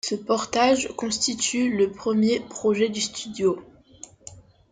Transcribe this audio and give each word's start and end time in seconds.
Ce 0.03 0.15
portage 0.15 0.87
constitue 0.95 1.69
le 1.77 1.91
premier 1.91 2.39
projet 2.39 2.89
du 2.89 3.01
studio. 3.01 3.61